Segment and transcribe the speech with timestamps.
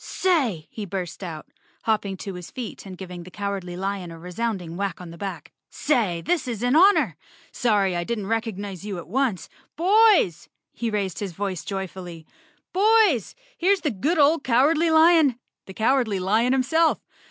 [0.03, 1.45] "Say!" he burst out,
[1.83, 5.51] hopping to his feet and giving the Cowardly Lion a resounding whack on the back,"
[5.69, 7.15] say, this is an honor.
[7.51, 9.47] Sorry I didn't recognize you at once.
[9.75, 12.25] Boys!" He raised his voice joyfully,
[12.73, 15.35] "Boys, here's the good old Cowardly lion,
[15.67, 16.99] the Cowardly Lion himself.